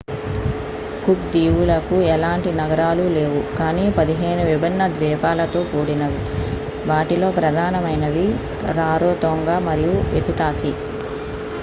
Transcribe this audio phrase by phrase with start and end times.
[1.01, 6.21] cook దీవులకు ఎలాంటి నగరాలు లేవు కానీ 15 విభిన్న ద్వీపాలతో కూడినవి
[6.89, 8.27] వాటిలో ప్రధానమైనవి
[8.79, 10.73] రారోతోంగ మరియు ఎతుటాకి